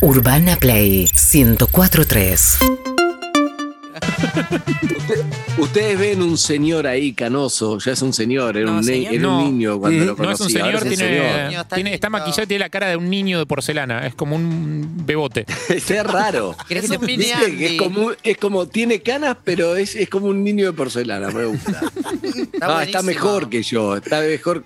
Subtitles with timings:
[0.00, 2.58] Urbana Play 1043.
[5.58, 9.14] Ustedes ven un señor ahí canoso, ya es un señor, era, No, un, ne- señor.
[9.14, 9.42] era un No.
[9.50, 10.44] niño cuando lo no conocí.
[10.44, 12.18] es un ahora señor, es tiene, Niño, está tiene- está lindo.
[12.18, 14.06] maquillado y tiene la cara de un niño de porcelana.
[14.06, 15.46] Es como un bebote.
[15.68, 16.54] Está raro.
[16.68, 17.64] ¿Querés Es que te- un mini Viste que Andy.
[17.64, 21.44] es como, es como, tiene canas, pero es, es como un niño de porcelana, me
[21.46, 21.70] gusta.
[22.22, 23.02] Está Ah, está buenísimo.
[23.02, 24.64] mejor que yo, está mejor.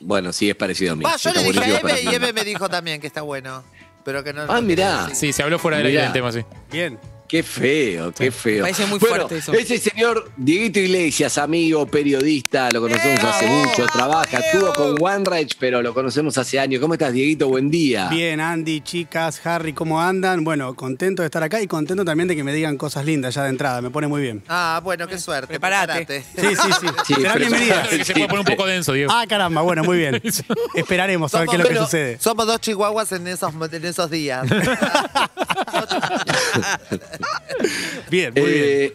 [0.00, 1.04] Bueno, sí, es parecido a mí.
[1.04, 2.14] Va, yo Está le dije a buenísimo para Eve y mí.
[2.14, 3.62] Eve me dijo también que está bueno.
[4.06, 5.08] Pero que no Ah, mirá.
[5.12, 6.04] Sí, se habló fuera del aire Mirá.
[6.04, 6.42] del tema, sí.
[6.72, 6.98] Bien.
[7.28, 8.62] Qué feo, qué feo.
[8.62, 9.52] Parece muy bueno, fuerte eso.
[9.52, 15.82] Ese señor Dieguito Iglesias, amigo, periodista, lo conocemos hace mucho, trabaja, estuvo con OneRage, pero
[15.82, 16.80] lo conocemos hace años.
[16.80, 17.48] ¿Cómo estás, Dieguito?
[17.48, 18.08] Buen día.
[18.08, 20.44] Bien, Andy, chicas, Harry, ¿cómo andan?
[20.44, 23.42] Bueno, contento de estar acá y contento también de que me digan cosas lindas ya
[23.42, 24.42] de entrada, me pone muy bien.
[24.48, 25.48] Ah, bueno, qué suerte.
[25.48, 26.22] Prepárate.
[26.22, 26.86] Sí, sí, sí.
[27.06, 27.88] Sí, bienvenidas.
[27.88, 29.12] Que se puede poner un poco denso, Diego.
[29.12, 30.20] Ah, caramba, bueno, muy bien.
[30.74, 32.18] Esperaremos a ver qué es lo que sucede.
[32.20, 34.46] somos dos chihuahuas en esos, en esos días.
[38.10, 38.64] Bien, muy bien.
[38.64, 38.94] Eh,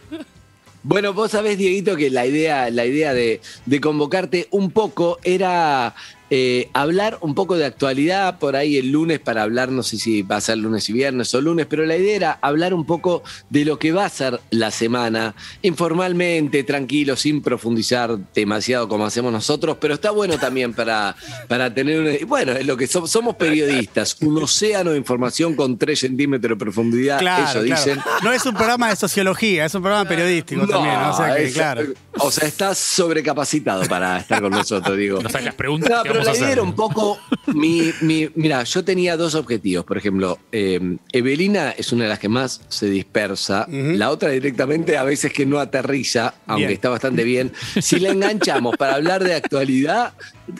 [0.84, 5.94] Bueno, vos sabés, Dieguito, que la idea, la idea de, de convocarte un poco era
[6.34, 10.22] eh, hablar un poco de actualidad por ahí el lunes para hablar, no sé si
[10.22, 13.22] va a ser lunes y viernes o lunes, pero la idea era hablar un poco
[13.50, 19.34] de lo que va a ser la semana, informalmente, tranquilo, sin profundizar demasiado como hacemos
[19.34, 21.16] nosotros, pero está bueno también para,
[21.50, 22.12] para tener una...
[22.26, 26.64] Bueno, es lo que somos, somos periodistas, un océano de información con 3 centímetros de
[26.64, 27.84] profundidad, Claro, eso claro.
[27.84, 28.00] dicen.
[28.24, 30.96] No es un programa de sociología, es un programa periodístico también.
[30.96, 31.82] O sea que, es- claro.
[32.20, 35.22] O sea, estás sobrecapacitado para estar con nosotros, digo.
[35.22, 36.58] No sabes las preguntas No, pero vamos la a idea hacer.
[36.60, 37.18] era un poco.
[37.54, 39.86] Mi, mi- mira, yo tenía dos objetivos.
[39.86, 43.66] Por ejemplo, eh, Evelina es una de las que más se dispersa.
[43.70, 46.74] La otra directamente a veces que no aterriza, aunque Bien.
[46.76, 47.52] está bastante bien.
[47.82, 50.14] Si la enganchamos para hablar de actualidad,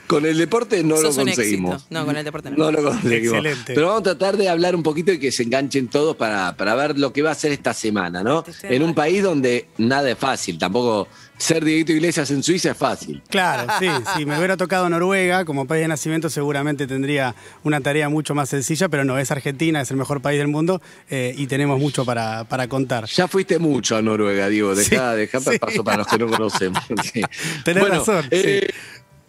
[0.06, 1.86] con el deporte no Sos lo conseguimos.
[1.90, 2.56] No, con el deporte no.
[2.56, 3.38] No lo conseguimos.
[3.38, 3.74] Excelente.
[3.74, 6.74] Pero vamos a tratar de hablar un poquito y que se enganchen todos para, para
[6.74, 8.44] ver lo que va a ser esta semana, ¿no?
[8.62, 10.58] En un país donde nada es fácil.
[10.58, 13.20] Tampoco ser Dieguito Iglesias en Suiza es fácil.
[13.28, 17.34] Claro, sí, si me hubiera tocado Noruega como país de nacimiento seguramente tendría
[17.64, 20.80] una tarea mucho más sencilla, pero no, es Argentina, es el mejor país del mundo
[21.10, 23.06] eh, y tenemos mucho para, para contar.
[23.06, 24.74] Ya fuiste mucho a Noruega, Diego.
[24.74, 25.58] Deja, Sí, deja sí.
[25.58, 26.80] paso para los que no conocemos.
[27.12, 27.22] Sí.
[27.64, 28.68] Tenés razón, eh,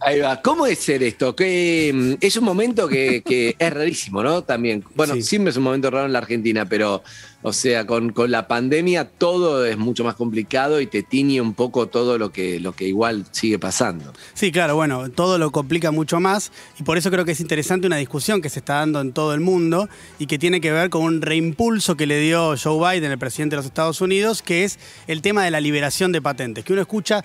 [0.06, 0.42] Ahí va.
[0.42, 1.36] ¿Cómo es ser esto?
[1.36, 4.44] Que mm, es un momento que, que es rarísimo, ¿no?
[4.44, 4.84] También.
[4.96, 5.22] Bueno, Sí.
[5.24, 7.04] siempre es un momento raro en la Argentina, pero,
[7.42, 11.54] o sea, con, con la pandemia todo es mucho más complicado y te tiñe un
[11.54, 14.12] poco todo lo que, lo que igual sigue pasando.
[14.34, 17.88] Sí, claro, bueno, todo lo complica mucho más y por eso creo que es interesante
[17.88, 19.88] una discusión que se está dando en todo el mundo
[20.20, 23.56] y que tiene que ver con un reimpulso que le dio Joe Biden, el presidente
[23.56, 26.82] de los Estados Unidos, que es el tema de la liberación de patentes, que uno
[26.82, 27.24] escucha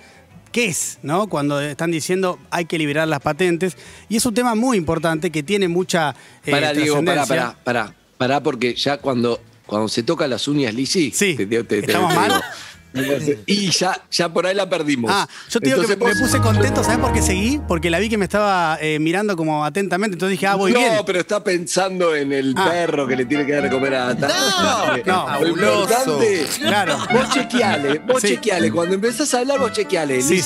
[0.53, 1.29] qué es, ¿no?
[1.29, 3.77] Cuando están diciendo hay que liberar las patentes
[4.09, 6.15] y es un tema muy importante que tiene mucha
[6.45, 10.75] eh, Para, Diego, para, para, para, para, porque ya cuando, cuando se toca las uñas,
[10.75, 11.35] Lizzy, Sí.
[11.37, 12.43] te- te- te- te- ¿Estamos te mal?
[13.47, 15.11] Y ya, ya por ahí la perdimos.
[15.13, 17.61] Ah, yo te digo Entonces que me, puse contento, ¿sabes por qué seguí?
[17.69, 20.79] Porque la vi que me estaba eh, mirando como atentamente, entonces dije, ah, voy no,
[20.81, 20.93] bien.
[21.07, 22.69] pero está pensando en el Ah.
[22.71, 24.97] perro que le tiene que dar de comer a Tata.
[25.05, 25.81] no, fabuloso.
[25.83, 26.99] importante, Claro.
[27.13, 28.29] vos chequeale, vos Sí.
[28.29, 28.71] chequeale.
[28.73, 30.21] Cuando empezás a hablar, vos chequeale.
[30.23, 30.37] Sí,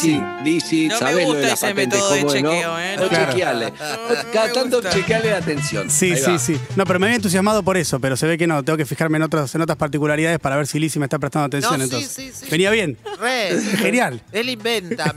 [0.45, 0.89] Lizzy, sí.
[0.89, 2.81] No sabés lo de las ese patentes, método de cómo ¿no?
[2.81, 2.97] ¿eh?
[2.99, 3.33] Vos Claro.
[3.33, 3.71] chequeale.
[3.71, 4.91] No Cada tanto gusta.
[4.91, 5.91] chequeale la atención.
[5.91, 6.39] Sí, Ahí sí, va.
[6.39, 6.61] sí.
[6.77, 8.63] No, pero me había entusiasmado por eso, pero se ve que no.
[8.63, 11.47] Tengo que fijarme en, otros, en otras particularidades para ver si Lizzy me está prestando
[11.47, 11.79] atención.
[11.79, 12.35] No, sí, entonces.
[12.37, 12.51] sí, sí.
[12.51, 12.97] Venía bien.
[13.21, 13.61] Re.
[13.79, 14.21] Genial.
[14.33, 15.13] Él inventa.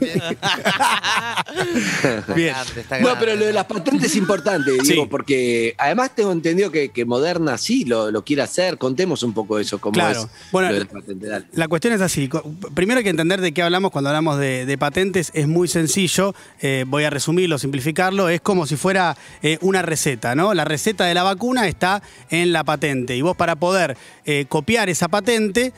[2.34, 2.54] Bien.
[2.54, 5.06] Grande, está No, pero lo de las patentes es importante, digo, Sí.
[5.10, 8.78] porque además tengo entendido que, que Moderna sí lo, lo quiere hacer.
[8.78, 10.20] Contemos un poco eso, cómo Claro.
[10.22, 11.28] es Bueno, lo de las patentes.
[11.30, 11.46] Dale.
[11.52, 12.28] La cuestión es así.
[12.74, 15.30] Primero hay que entender de qué hablamos cuando hablamos de, de patentes.
[15.34, 16.34] Es muy sencillo.
[16.60, 18.28] Eh, voy a resumirlo, simplificarlo.
[18.28, 20.54] Es como si fuera eh, una receta, ¿no?
[20.54, 23.16] La receta de la vacuna está en la patente.
[23.16, 25.72] Y vos para poder eh, copiar esa patente,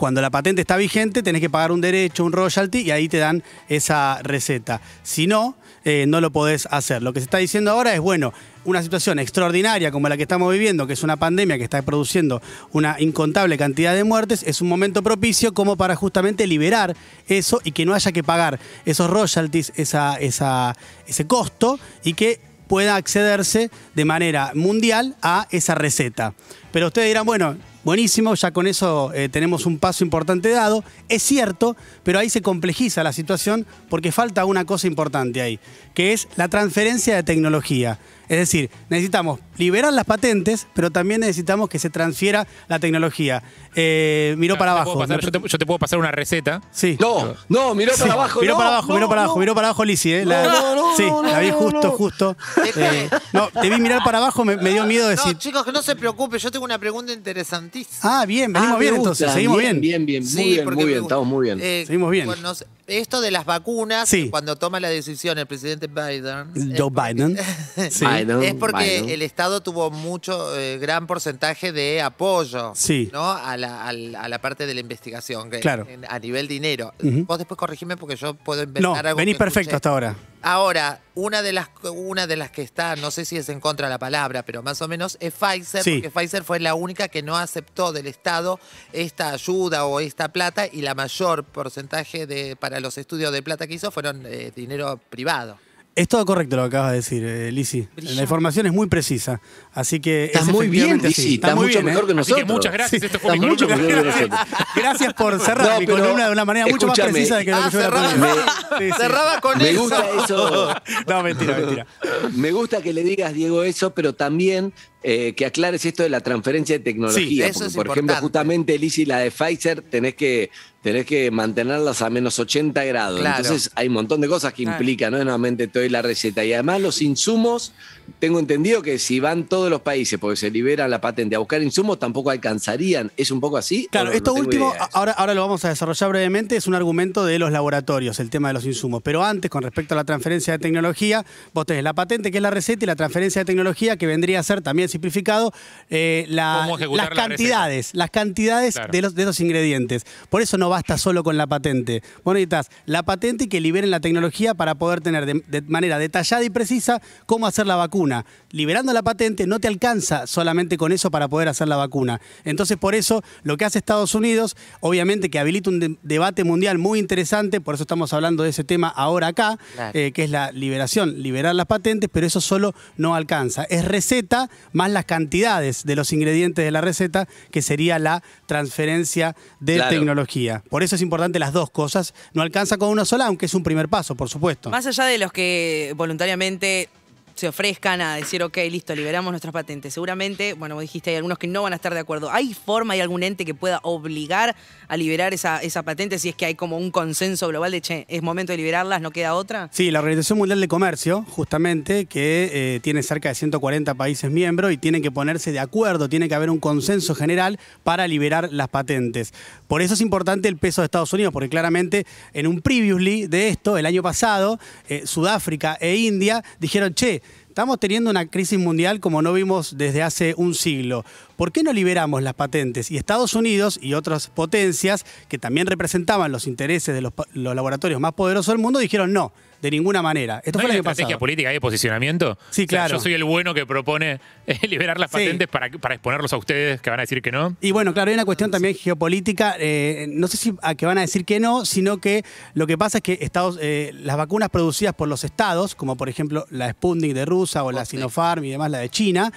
[0.00, 3.18] cuando la patente está vigente, tenés que pagar un derecho, un royalty, y ahí te
[3.18, 4.80] dan esa receta.
[5.02, 7.02] Si no, eh, no lo podés hacer.
[7.02, 8.32] Lo que se está diciendo ahora es, bueno,
[8.64, 12.40] una situación extraordinaria como la que estamos viviendo, que es una pandemia que está produciendo
[12.72, 16.96] una incontable cantidad de muertes, es un momento propicio como para justamente liberar
[17.28, 22.96] eso y que no haya que pagar esos royalties, esa, ese costo, y que pueda
[22.96, 26.32] accederse de manera mundial a esa receta.
[26.72, 30.84] Pero ustedes dirán, bueno, buenísimo, ya con eso eh, tenemos un paso importante dado.
[31.08, 35.58] Es cierto, pero ahí se complejiza la situación porque falta una cosa importante ahí,
[35.94, 37.98] que es la transferencia de tecnología.
[38.28, 43.42] Es decir, necesitamos liberar las patentes, pero también necesitamos que se transfiera la tecnología.
[43.74, 44.98] Eh, miró para Te abajo.
[44.98, 46.60] pasar- yo, te, yo te puedo pasar una receta.
[46.72, 46.96] Sí.
[47.00, 48.40] No, no, miró Sí, para abajo.
[48.40, 49.40] Miró no, para abajo, no, miró para abajo, no.
[49.40, 50.24] miró para abajo Lizzy, ¿eh?
[50.24, 51.90] La- No, no, sí, no, la vi justo, no.
[51.92, 52.36] justo.
[52.76, 55.32] Eh, no, te vi mirar para abajo, me, me dio miedo decir.
[55.32, 58.20] No, chicos, que no se preocupe, yo tengo una pregunta interesantísima.
[58.20, 59.80] Ah, bien, venimos Ah, bien gusta, entonces, seguimos bien.
[59.80, 61.58] Bien, bien, muy Sí, bien, muy bien, estamos muy bien.
[61.62, 62.26] Eh, Seguimos bien.
[62.26, 64.28] bueno, sé, esto de las vacunas, Sí.
[64.30, 66.52] cuando toma la decisión el presidente Biden.
[66.54, 67.36] Joe es porque- Biden.
[67.90, 68.04] Sí.
[68.06, 69.08] Biden, Es porque Biden.
[69.10, 73.08] el Estado tuvo mucho, eh, gran porcentaje de apoyo Sí.
[73.12, 73.30] ¿no?
[73.30, 73.92] a, la, a
[74.28, 75.86] la parte de la investigación, que- Claro.
[75.88, 76.92] en- a nivel dinero.
[77.00, 79.18] Vos después corregime porque yo puedo No, inventar algo.
[79.18, 79.76] venís que perfecto escuché.
[79.76, 80.16] hasta ahora.
[80.42, 83.88] Ahora, una de las una de las que está, no sé si es en contra
[83.88, 86.00] de la palabra, pero más o menos es Pfizer, Sí.
[86.00, 88.58] porque Pfizer fue la única que no aceptó del Estado
[88.92, 93.66] esta ayuda o esta plata y la mayor porcentaje de para los estudios de plata
[93.66, 95.58] que hizo fueron eh, dinero privado.
[96.00, 97.86] Es todo correcto lo que acabas de decir, eh, Lizzy.
[97.96, 99.38] La información es muy precisa.
[99.74, 100.24] Así que.
[100.24, 101.08] Estás es muy bien, así.
[101.08, 101.82] Lizzy, estás mucho bien, ¿eh?
[101.82, 102.38] mejor que Así nosotros.
[102.46, 103.02] que muchas gracias.
[103.02, 103.86] Esto fue mi mucho columna.
[103.86, 104.40] mejor que nosotros.
[104.76, 107.50] Gracias por cerrar No, mi pero columna de una manera mucho más precisa de que
[107.50, 108.34] lo Ah, que yo cerraba, podido.
[108.78, 108.92] Sí, sí.
[108.98, 109.80] cerraba con Me eso.
[109.82, 110.74] gusta eso.
[111.06, 111.86] No, mentira, mentira.
[112.34, 114.72] Me gusta que le digas, Diego, eso, pero también
[115.02, 117.20] eh, que aclares esto de la transferencia de tecnología.
[117.28, 120.50] Sí, eso porque, es por ejemplo, justamente Lizzy, la de Pfizer, tenés que,
[120.82, 123.20] tenés que mantenerlas a menos 80 grados.
[123.20, 123.42] Claro.
[123.42, 124.78] Entonces hay un montón de cosas que Claro.
[124.78, 126.42] implican, no es nuevamente te doy la receta.
[126.44, 127.72] Y además los insumos,
[128.18, 131.62] tengo entendido que si van todos los países, porque se liberan la patente a buscar
[131.62, 133.12] insumos, tampoco alcanzarían.
[133.18, 133.88] ¿Es un poco así?
[133.90, 137.26] Claro, esto No último, idea ahora, ahora lo vamos a desarrollar brevemente, es un argumento
[137.26, 139.02] de los laboratorios, el tema de los insumos.
[139.04, 142.42] Pero antes, con respecto a la transferencia de tecnología, vos tenés la patente, que es
[142.42, 145.52] la receta, y la transferencia de tecnología, que vendría a ser, también simplificado,
[145.90, 148.92] eh, la- las la cantidades, las cantidades Claro.
[148.92, 150.06] de, los, de esos ingredientes.
[150.30, 152.02] Por eso no basta solo con la patente.
[152.24, 155.98] Vos necesitas la patente y que liberen la tecnología para poder tener de, de manera
[155.98, 158.24] detallada y precisa cómo hacer la vacuna.
[158.50, 162.20] Liberando la patente no te alcanza solamente con eso para poder hacer la vacuna.
[162.44, 166.78] Entonces, por eso, lo que hace Estados Unidos, obviamente que habilita un de- debate mundial
[166.78, 169.98] muy interesante, por eso estamos hablando de ese tema ahora acá, Claro.
[169.98, 173.64] eh, que es la liberación, liberar las patentes, pero eso solo no alcanza.
[173.64, 179.34] Es receta más las cantidades de los ingredientes de la receta, que sería la transferencia
[179.60, 179.90] de Claro.
[179.90, 180.59] tecnología.
[180.68, 182.14] Por eso es importante las dos cosas.
[182.32, 184.70] No alcanza con una sola, aunque es un primer paso, por supuesto.
[184.70, 186.88] Más allá de los que voluntariamente
[187.34, 189.94] se ofrezcan a decir, ok, listo, liberamos nuestras patentes.
[189.94, 192.30] Seguramente, bueno, vos dijiste, hay algunos que no van a estar de acuerdo.
[192.30, 194.56] ¿Hay forma, hay algún ente que pueda obligar
[194.88, 198.06] a liberar esa, esa patente si es que hay como un consenso global de, che,
[198.08, 199.68] es momento de liberarlas, no queda otra?
[199.72, 204.72] Sí, la Organización Mundial de Comercio, justamente, que eh, tiene cerca de 140 países miembros
[204.72, 208.68] y tienen que ponerse de acuerdo, tiene que haber un consenso general para liberar las
[208.68, 209.32] patentes.
[209.68, 213.48] Por eso es importante el peso de Estados Unidos, porque claramente en un previously de
[213.48, 217.22] esto, el año pasado, eh, Sudáfrica e India dijeron, che,
[217.60, 221.04] Estamos teniendo una crisis mundial como no vimos desde hace un siglo.
[221.40, 222.90] ¿Por qué no liberamos las patentes?
[222.90, 228.12] Y Estados Unidos y otras potencias que también representaban los intereses de los, laboratorios más
[228.12, 229.32] poderosos del mundo dijeron no,
[229.62, 230.42] de ninguna manera.
[230.44, 232.36] Esto ¿No fue hay estrategia política de posicionamiento?
[232.50, 232.96] Sí, O sea, claro.
[232.96, 235.16] yo soy el bueno que propone eh, liberar las Sí.
[235.16, 237.56] patentes para, para exponerlos a ustedes que van a decir que no.
[237.62, 239.56] Y bueno, claro, hay una cuestión también geopolítica.
[239.58, 242.22] eh, no sé si a que van a decir que no, sino que
[242.52, 246.10] lo que pasa es que Estados, eh, las vacunas producidas por los estados, como por
[246.10, 247.86] ejemplo la Sputnik de Rusia o la.
[247.86, 249.32] Sinopharm y demás, la de China,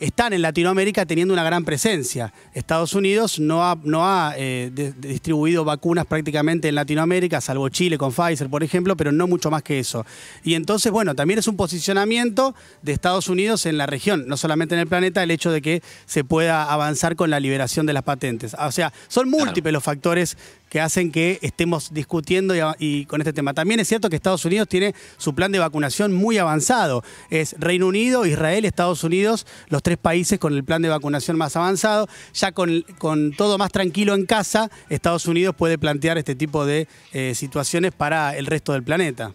[0.00, 2.32] están en Latinoamérica teniendo una gran presencia.
[2.54, 7.98] Estados Unidos no ha, no ha eh, de- distribuido vacunas prácticamente en Latinoamérica, salvo Chile
[7.98, 10.06] con Pfizer, por ejemplo, pero no mucho más que eso.
[10.44, 14.74] Y entonces, bueno, también es un posicionamiento de Estados Unidos en la región, no solamente
[14.74, 18.02] en el planeta, el hecho de que se pueda avanzar con la liberación de las
[18.04, 18.54] patentes.
[18.58, 20.36] O sea, son múltiples los factores
[20.68, 23.54] que hacen que estemos discutiendo y, con este tema.
[23.54, 27.02] También es cierto que Estados Unidos tiene su plan de vacunación muy avanzado.
[27.30, 31.56] Es Reino Unido, Israel, Estados Unidos, los tres países con el plan de vacunación más
[31.56, 32.08] avanzado.
[32.34, 36.88] Ya con, con todo más tranquilo en casa, Estados Unidos puede plantear este tipo de
[37.12, 39.34] eh, situaciones para el resto del planeta.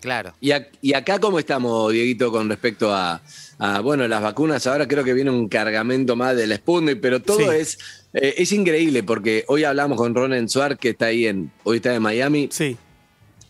[0.00, 0.32] Claro.
[0.40, 3.20] ¿Y, ac- y acá cómo estamos, Dieguito, con respecto a,
[3.58, 4.66] a, bueno, las vacunas?
[4.66, 7.56] Ahora creo que viene un cargamento más del Sputnik, pero todo Sí.
[7.58, 7.78] es,
[8.14, 11.94] eh, es increíble porque hoy hablamos con Ronen Suar, que está ahí en, hoy está
[11.94, 12.76] en Miami, Sí.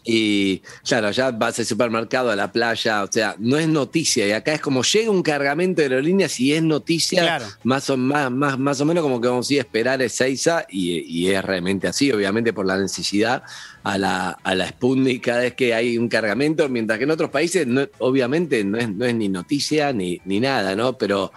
[0.05, 4.27] Y claro, ya vas al supermercado, a la playa, o sea, no es noticia.
[4.27, 7.47] Y acá es como llega un cargamento de aerolíneas y es noticia, Claro.
[7.65, 10.65] más, o, más, más, más o menos como que vamos a ir a esperar Ezeiza,
[10.71, 13.43] y, y es realmente así, obviamente por la necesidad
[13.83, 17.31] a la, a la Sputnik cada vez que hay un cargamento, mientras que en otros
[17.31, 20.95] países no- obviamente no es, no es ni noticia ni, ni nada, ¿no?
[20.99, 21.33] Pero,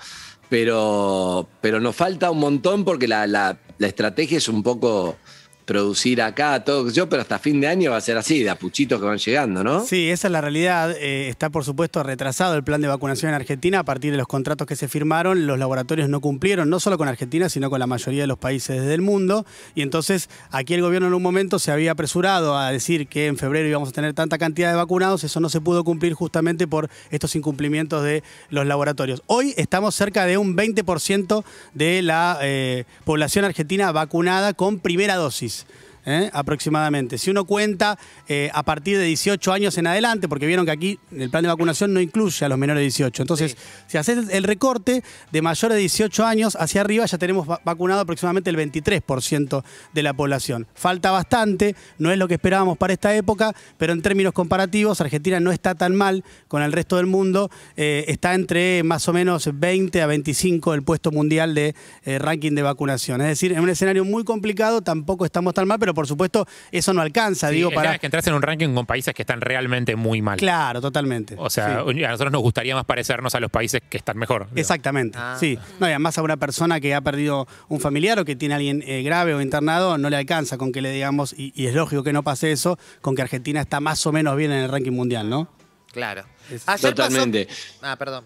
[0.50, 5.18] pero, pero nos falta un montón porque la, la- la estrategia es un poco
[5.66, 9.00] producir acá, todo yo, pero hasta fin de año va a ser así, de apuchitos
[9.00, 9.86] que van llegando, ¿no?
[9.86, 10.92] Sí, esa es la realidad.
[10.92, 14.28] Eh, está, por supuesto, retrasado el plan de vacunación en Argentina a partir de los
[14.28, 15.48] contratos que se firmaron.
[15.48, 18.86] Los laboratorios no cumplieron, no solo con Argentina, sino con la mayoría de los países
[18.86, 19.46] del mundo.
[19.76, 23.38] Y entonces, aquí el gobierno en un momento se había apresurado a decir que en
[23.38, 25.24] febrero íbamos a tener tanta cantidad de vacunados.
[25.24, 29.22] Eso no se pudo cumplir justamente por estos incumplimientos de los laboratorios.
[29.28, 31.44] Hoy estamos cerca de un 20%
[31.74, 35.53] de la eh, población argentina vacunada con primera dosis.
[35.54, 35.66] these
[36.06, 36.30] ¿eh?
[36.34, 37.18] aproximadamente.
[37.18, 41.00] Si uno cuenta eh, a partir de 18 años en adelante, porque vieron que aquí
[41.12, 43.22] el plan de vacunación no incluye a los menores de 18.
[43.24, 43.58] Entonces,
[43.88, 48.02] si haces el recorte de mayores de 18 años hacia arriba, ya tenemos va- vacunado
[48.02, 50.68] aproximadamente el 23% de la población.
[50.74, 55.40] Falta bastante, no es lo que esperábamos para esta época, pero en términos comparativos, Argentina
[55.40, 57.50] no está tan mal con el resto del mundo.
[57.76, 62.62] eh, está entre más o menos 20 a 25 el puesto mundial de ranking de
[62.62, 63.22] vacunación.
[63.22, 66.94] Es decir, en un escenario muy complicado tampoco estamos tan mal, pero por supuesto eso
[66.94, 67.96] no alcanza, Sí, digo, el tema para...
[67.96, 70.38] es que entras en un ranking con países que están realmente muy mal.
[70.38, 71.36] Claro, totalmente.
[71.38, 72.04] O sea, Sí.
[72.04, 74.46] a nosotros nos gustaría más parecernos a los países que están mejor.
[74.48, 74.60] digo.
[74.60, 75.38] Exactamente, Ah.
[75.40, 75.58] sí.
[75.80, 78.58] No, y además a una persona que ha perdido un familiar o que tiene a
[78.58, 81.74] alguien eh, grave o internado, no le alcanza con que le digamos, y, y es
[81.76, 84.70] lógico que no pase eso, con que Argentina está más o menos bien en el
[84.70, 85.50] ranking mundial, ¿no?
[85.92, 86.24] Claro.
[86.50, 87.48] Es- Ayer pasó- Totalmente.
[87.82, 88.26] Ah, perdón.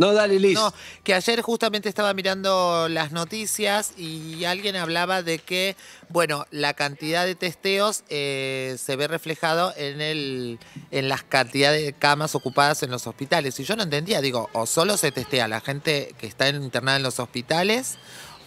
[0.00, 0.54] No, dale, Liz.
[0.54, 0.72] No,
[1.04, 5.76] que ayer justamente estaba mirando las noticias y alguien hablaba de que,
[6.08, 10.58] bueno, la cantidad de testeos eh, se ve reflejado en el
[10.90, 13.60] en las cantidades de camas ocupadas en los hospitales.
[13.60, 17.02] Y yo no entendía, digo, o solo se testea la gente que está internada en
[17.02, 17.98] los hospitales.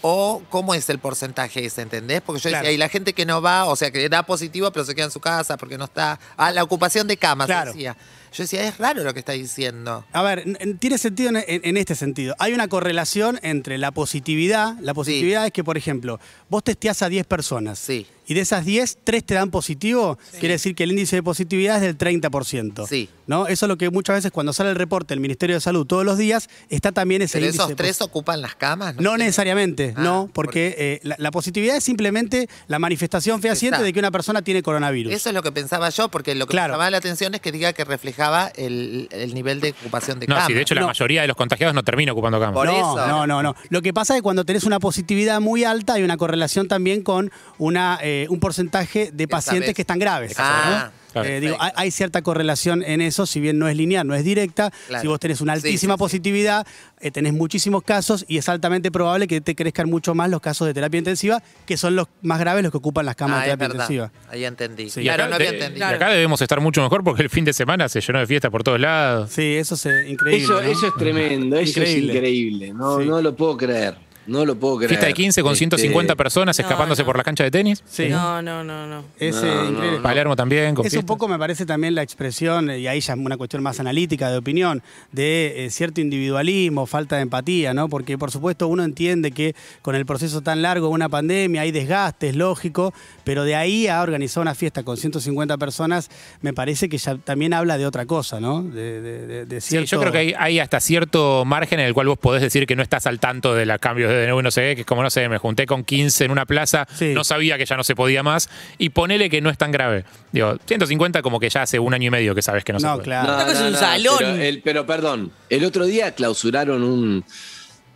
[0.06, 2.22] O cómo es el porcentaje ese, ¿entendés?
[2.22, 2.64] Porque yo Claro.
[2.64, 5.06] decía, y la gente que no va, o sea, que da positivo, pero se queda
[5.06, 6.20] en su casa porque no está.
[6.36, 7.72] Ah, la ocupación de camas, Claro.
[7.72, 7.96] decía.
[8.34, 10.06] Yo decía, es raro lo que está diciendo.
[10.12, 10.44] A ver,
[10.80, 12.36] tiene sentido en, este sentido.
[12.40, 14.76] Hay una correlación entre la positividad.
[14.82, 17.80] La positividad es que, por ejemplo, vos testeás a 10 personas.
[17.80, 18.08] Sí.
[18.26, 21.76] Y de esas 10, 3 te dan positivo, quiere decir que el índice de positividad
[21.76, 22.88] es del 30%.
[22.88, 23.10] Sí.
[23.28, 23.48] ¿no?
[23.48, 26.06] Eso es lo que muchas veces cuando sale el reporte del Ministerio de Salud todos
[26.06, 29.02] los días, está también ese Pero índice esos tres ocupan las camas, ¿no?
[29.02, 33.86] No necesariamente, Ah, no, porque eh, la, la positividad es simplemente la manifestación fehaciente Exacto.
[33.86, 35.14] de que una persona tiene coronavirus.
[35.14, 36.74] Eso es lo que pensaba yo, porque lo que Claro.
[36.74, 37.84] me llamaba la atención es que diga que
[38.24, 40.48] reflejaba el, el nivel de ocupación de No, camas.
[40.48, 40.88] sí, de hecho la No.
[40.88, 42.54] mayoría de los contagiados no termina ocupando cama.
[42.54, 43.08] Por no, eso.
[43.08, 43.56] no, no, no.
[43.70, 47.02] Lo que pasa es que cuando tenés una positividad muy alta hay una correlación también
[47.04, 50.34] con una, eh, un porcentaje de pacientes que están graves.
[50.38, 51.03] Ah, ¿no?
[51.14, 51.28] Claro.
[51.30, 54.72] Eh, digo, hay, cierta correlación en eso, si bien no es lineal, no es directa.
[54.88, 55.02] Claro.
[55.02, 56.00] Si vos tenés una altísima sí, sí.
[56.00, 56.68] positividad,
[57.00, 60.68] eh, tenés muchísimos casos y es altamente probable que te crezcan mucho más los casos
[60.68, 63.52] de terapia intensiva, que son los más graves los que ocupan las camas Ah, de
[63.52, 64.12] es terapia intensiva.
[64.30, 64.90] Ahí entendí.
[64.90, 65.02] Sí.
[65.02, 65.90] Claro, acá no había de- entendido.
[65.92, 68.50] y acá debemos estar mucho mejor porque el fin de semana se llenó de fiesta
[68.50, 69.32] por todos lados.
[69.32, 70.44] Sí, eso es increíble.
[70.44, 70.60] Eso, ¿no?
[70.62, 72.12] eso es tremendo, eso Increíble.
[72.12, 72.74] es increíble.
[72.74, 73.06] No, Sí.
[73.08, 73.96] no lo puedo creer.
[74.28, 74.90] No lo puedo creer.
[74.90, 77.06] Fiesta de 15 con Este, 150 personas no, escapándose no.
[77.06, 77.84] por la cancha de tenis.
[77.86, 78.08] Sí.
[78.10, 79.04] No, no, no, no.
[79.20, 79.98] Es No, eh, no, increíble.
[79.98, 80.04] no.
[80.04, 80.76] Palermo también.
[80.76, 81.08] Con Es un fiestas.
[81.08, 84.30] poco, me parece también la expresión, eh, y ahí ya es una cuestión más analítica
[84.32, 87.90] de opinión, de eh, cierto individualismo, falta de empatía, ¿no?
[87.90, 91.72] Porque por supuesto uno entiende que con el proceso tan largo de una pandemia hay
[91.72, 96.10] desgaste, es lógico, pero de ahí a organizar una fiesta con 150 personas,
[96.42, 98.62] me parece que ya también habla de otra cosa, ¿no?
[98.64, 99.88] De, de- de- de Sí, cierto...
[99.88, 102.76] yo creo que hay, hay hasta cierto margen en el cual vos podés decir que
[102.76, 105.10] no estás al tanto de los cambios de DNU, no sé, que es como, no
[105.10, 107.14] sé, me junté con 15 en una plaza, Sí.
[107.14, 110.06] no sabía que ya no se podía más, y ponele que no es tan grave.
[110.32, 112.86] Digo, 150 como que ya hace un año y medio que sabes que no, se
[112.88, 113.06] No, puede.
[113.06, 113.40] claro.
[113.40, 114.16] Esto es un salón.
[114.20, 117.24] Pero, el- pero perdón, el otro día clausuraron un,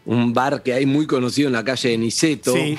[0.05, 2.53] un bar que hay muy conocido en la calle de Niceto.
[2.53, 2.77] Sí.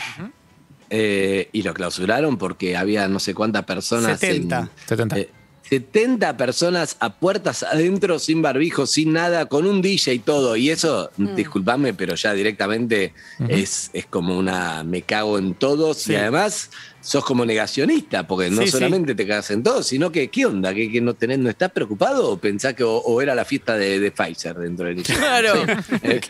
[0.90, 4.18] eh, y lo clausuraron porque había no sé cuántas personas.
[4.18, 4.58] 70.
[4.60, 5.18] en- 70.
[5.18, 5.28] eh,
[5.68, 10.56] 70 personas a puertas adentro, sin barbijo, sin nada, con un DJ y todo.
[10.56, 13.12] Y eso, disculpame, pero ya directamente
[13.48, 15.98] es, es como una me cago en todos.
[15.98, 16.12] Sí.
[16.12, 16.70] Y además
[17.00, 18.72] sos como negacionista, porque no Sí, sí.
[18.72, 20.74] solamente te cagas en todos, sino que, ¿qué onda?
[20.74, 23.76] ¿Que, que no, tenés, no estás preocupado o pensás que o, o era la fiesta
[23.76, 25.18] de, de Pfizer dentro del Niceto?
[25.18, 25.52] Claro.
[26.02, 26.20] Eh,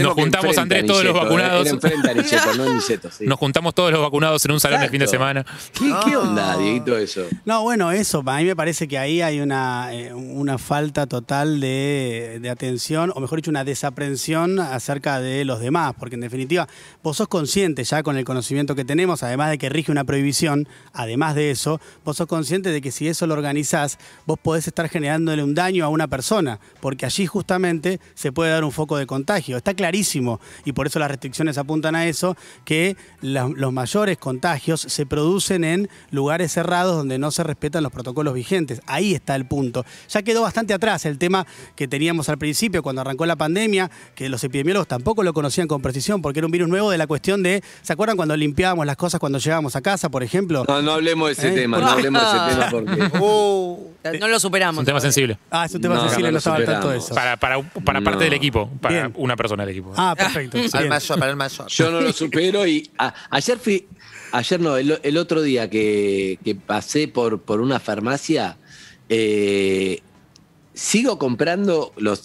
[0.00, 1.66] Nos juntamos, Andrés, a todos los Niceto, eh, vacunados.
[1.66, 3.26] Era enfrente a Niceto, no Niceto, sí.
[3.26, 5.24] Nos juntamos todos los vacunados en un salón el fin de Exacto.
[5.24, 5.46] semana.
[5.72, 7.22] ¿Qué, qué onda, Dieguito, eso?
[7.44, 11.60] No, bueno, eso, a mí me parece que ahí hay una, eh, una falta total
[11.60, 16.68] de, de atención, o mejor dicho, una desaprensión acerca de los demás, porque en definitiva
[17.02, 20.66] vos sos consciente ya con el conocimiento que tenemos, además de que rige una prohibición,
[20.92, 24.88] además de eso, vos sos consciente de que si eso lo organizás, vos podés estar
[24.88, 29.06] generándole un daño a una persona, porque allí justamente se puede dar un foco de
[29.06, 29.56] contagio.
[29.56, 35.06] Está clarísimo, y por eso las restricciones apuntan a eso, que los mayores contagios se
[35.06, 38.80] producen en lugares cerrados donde no se respetan los protocolos vigentes.
[38.86, 39.84] Ahí está el punto.
[40.08, 41.46] Ya quedó bastante atrás el tema
[41.76, 45.82] que teníamos al principio cuando arrancó la pandemia, que los epidemiólogos tampoco lo conocían con
[45.82, 48.96] precisión porque era un virus nuevo de la cuestión de, ¿se acuerdan cuando limpiábamos las
[48.96, 50.64] cosas cuando llegábamos a casa, por ejemplo?
[50.66, 51.52] No, no hablemos de ese ¿Eh?
[51.52, 53.18] tema, no hablemos de ese tema porque.
[53.20, 54.78] Uh, No lo Es superamos.
[54.80, 55.12] un tema todavía.
[55.12, 55.38] sensible.
[55.50, 57.14] Ah, es un tema No, sensible, no no, estaba al tanto de eso.
[57.14, 58.24] Para, para, para parte No.
[58.24, 59.12] del equipo, para Bien.
[59.16, 59.92] una persona del equipo.
[59.96, 60.58] Ah, perfecto.
[60.72, 61.66] al mayor, para el mayor.
[61.68, 63.86] Yo no lo supero y a- ayer fui,
[64.32, 68.56] ayer no, el, el otro día que, que pasé por, por una farmacia,
[69.08, 70.00] eh,
[70.74, 72.18] sigo comprando los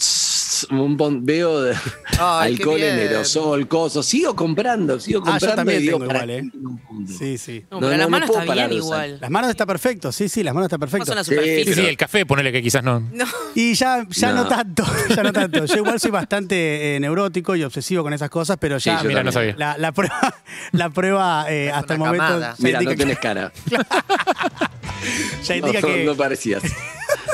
[0.65, 1.75] un bon- veo de-
[2.19, 5.97] Ay, qué alcohol en aerosol, cosas, sigo comprando, sigo Ah, yo comprando también y digo,
[5.99, 7.17] tengo ¿para igual, qué ¿eh?
[7.17, 7.65] Sí, sí.
[7.71, 9.17] No, No, pero no, las no manos puedo está bien igual.
[9.21, 11.23] Las manos está perfecto, sí, sí, las manos está No perfecto.
[11.23, 12.99] Sí, Sí, el café, ponele que quizás no.
[12.99, 13.25] No.
[13.55, 14.43] Y ya, ya no.
[14.43, 14.47] No.
[14.47, 14.83] tanto,
[15.15, 15.65] ya no tanto.
[15.65, 19.09] Yo igual soy bastante eh, neurótico y obsesivo con esas cosas, pero ya Sí, yo
[19.09, 19.55] Mira, no sabía.
[19.57, 20.35] la, la prueba,
[20.71, 23.51] la prueba eh, hasta el momento Mira, no tenés cara.
[25.43, 26.63] ya indica no, que- no parecías.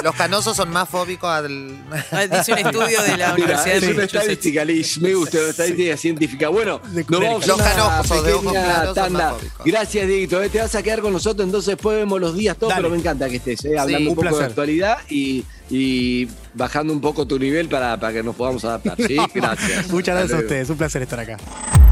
[0.04, 1.76] Los canosos son más fóbicos al.
[2.12, 4.98] Ah, Dice un estudio de la Mira, Universidad es de una estadística, Liz.
[5.00, 6.50] Me gusta, una estadística científica.
[6.50, 9.20] Bueno, nos vamos Los canosos de ojos pequeña claros son tanda.
[9.32, 9.66] más fóbicos.
[9.66, 10.44] Gracias, Dieguito.
[10.44, 12.98] Eh, Te vas a quedar con nosotros, entonces después vemos los días todos, pero me
[12.98, 17.02] encanta que estés eh, hablando Sí, un un poco de actualidad y, y bajando un
[17.02, 18.98] poco tu nivel para, para que nos podamos adaptar.
[18.98, 19.16] ¿sí?
[19.34, 19.90] Gracias.
[19.90, 21.38] Muchas gracias a ustedes, un placer estar acá.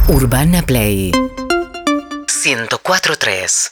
[0.09, 1.11] Urbana Play
[2.27, 3.71] 104.3